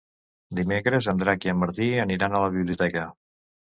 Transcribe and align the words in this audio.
Dimecres 0.59 1.09
en 1.13 1.21
Drac 1.23 1.45
i 1.49 1.53
en 1.55 1.59
Martí 1.65 1.91
aniran 2.07 2.33
a 2.39 2.43
la 2.47 2.51
biblioteca. 2.59 3.05